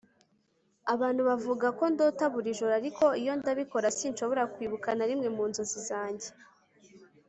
[0.93, 5.79] Abantu bavuga ko ndota buri joro ariko iyo ndabikora sinshobora kwibuka na rimwe mu nzozi
[5.89, 6.29] zanjye